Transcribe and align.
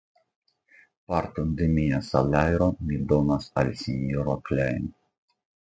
Parton 1.11 1.51
de 1.59 1.67
mia 1.75 1.99
salajro 2.09 2.71
mi 2.87 2.99
donas 3.13 3.49
al 3.63 3.73
sinjoro 3.83 4.37
Klajn. 4.51 4.93